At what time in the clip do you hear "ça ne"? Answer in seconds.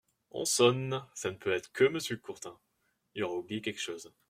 1.13-1.35